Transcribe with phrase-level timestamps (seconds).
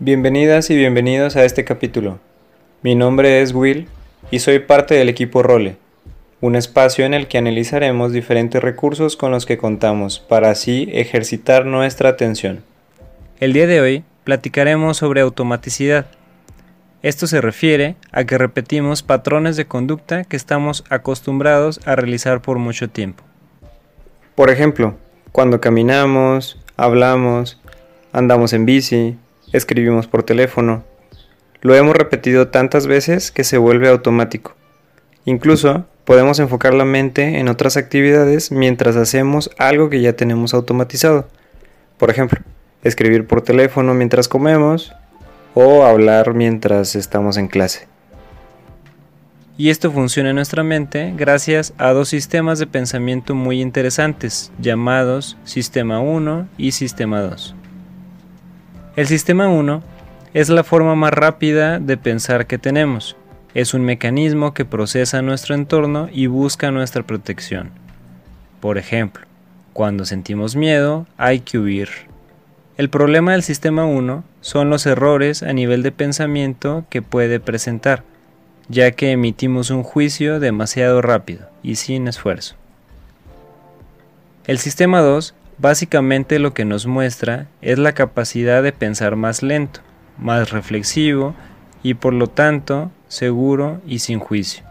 [0.00, 2.20] Bienvenidas y bienvenidos a este capítulo.
[2.82, 3.88] Mi nombre es Will
[4.30, 5.74] y soy parte del equipo Role,
[6.40, 11.66] un espacio en el que analizaremos diferentes recursos con los que contamos para así ejercitar
[11.66, 12.62] nuestra atención.
[13.40, 16.06] El día de hoy platicaremos sobre automaticidad.
[17.02, 22.58] Esto se refiere a que repetimos patrones de conducta que estamos acostumbrados a realizar por
[22.58, 23.24] mucho tiempo.
[24.36, 24.94] Por ejemplo,
[25.32, 27.60] cuando caminamos, hablamos,
[28.12, 29.16] andamos en bici,
[29.52, 30.84] escribimos por teléfono.
[31.60, 34.54] Lo hemos repetido tantas veces que se vuelve automático.
[35.24, 41.28] Incluso podemos enfocar la mente en otras actividades mientras hacemos algo que ya tenemos automatizado.
[41.98, 42.40] Por ejemplo,
[42.82, 44.92] escribir por teléfono mientras comemos
[45.54, 47.88] o hablar mientras estamos en clase.
[49.58, 55.36] Y esto funciona en nuestra mente gracias a dos sistemas de pensamiento muy interesantes llamados
[55.42, 57.56] Sistema 1 y Sistema 2.
[58.98, 59.80] El sistema 1
[60.34, 63.16] es la forma más rápida de pensar que tenemos.
[63.54, 67.70] Es un mecanismo que procesa nuestro entorno y busca nuestra protección.
[68.58, 69.24] Por ejemplo,
[69.72, 71.90] cuando sentimos miedo hay que huir.
[72.76, 78.02] El problema del sistema 1 son los errores a nivel de pensamiento que puede presentar,
[78.68, 82.56] ya que emitimos un juicio demasiado rápido y sin esfuerzo.
[84.48, 89.80] El sistema 2 Básicamente lo que nos muestra es la capacidad de pensar más lento,
[90.16, 91.34] más reflexivo
[91.82, 94.62] y por lo tanto seguro y sin juicio.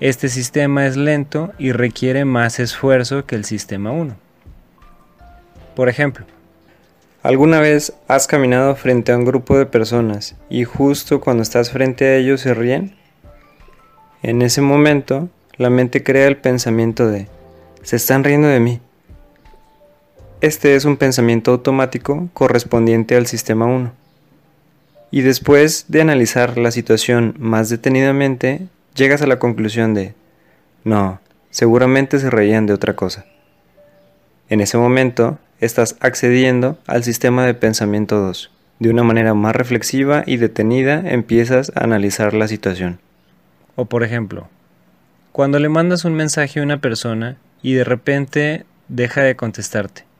[0.00, 4.16] Este sistema es lento y requiere más esfuerzo que el sistema 1.
[5.76, 6.24] Por ejemplo,
[7.22, 12.06] ¿alguna vez has caminado frente a un grupo de personas y justo cuando estás frente
[12.06, 12.96] a ellos se ríen?
[14.22, 17.28] En ese momento, la mente crea el pensamiento de,
[17.82, 18.80] se están riendo de mí
[20.42, 23.92] este es un pensamiento automático correspondiente al sistema 1.
[25.12, 28.66] Y después de analizar la situación más detenidamente,
[28.96, 30.14] llegas a la conclusión de,
[30.82, 31.20] no,
[31.50, 33.24] seguramente se reían de otra cosa.
[34.48, 38.50] En ese momento, estás accediendo al sistema de pensamiento 2.
[38.80, 42.98] De una manera más reflexiva y detenida empiezas a analizar la situación.
[43.76, 44.48] O por ejemplo,
[45.30, 50.10] cuando le mandas un mensaje a una persona y de repente deja de contestarte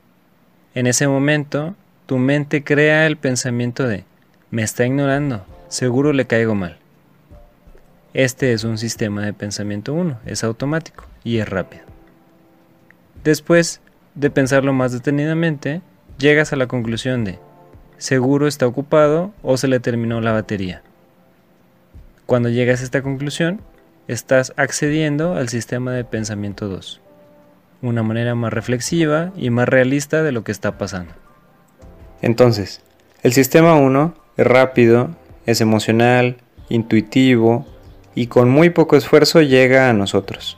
[0.75, 1.75] en ese momento,
[2.07, 4.05] tu mente crea el pensamiento de,
[4.49, 6.77] me está ignorando, seguro le caigo mal.
[8.15, 11.83] Este es un sistema de pensamiento 1, es automático y es rápido.
[13.23, 13.81] Después
[14.15, 15.81] de pensarlo más detenidamente,
[16.17, 17.37] llegas a la conclusión de,
[17.99, 20.81] seguro está ocupado o se le terminó la batería.
[22.25, 23.61] Cuando llegas a esta conclusión,
[24.07, 27.02] estás accediendo al sistema de pensamiento 2
[27.83, 31.13] una manera más reflexiva y más realista de lo que está pasando.
[32.21, 32.81] Entonces,
[33.21, 35.09] el sistema 1 es rápido,
[35.45, 36.37] es emocional,
[36.69, 37.67] intuitivo
[38.15, 40.57] y con muy poco esfuerzo llega a nosotros.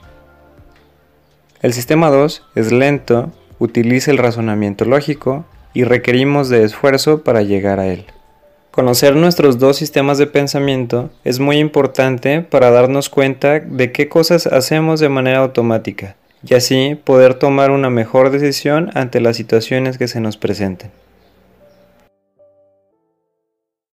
[1.60, 5.44] El sistema 2 es lento, utiliza el razonamiento lógico
[5.74, 8.06] y requerimos de esfuerzo para llegar a él.
[8.70, 14.46] Conocer nuestros dos sistemas de pensamiento es muy importante para darnos cuenta de qué cosas
[14.46, 16.14] hacemos de manera automática
[16.48, 20.90] y así poder tomar una mejor decisión ante las situaciones que se nos presenten.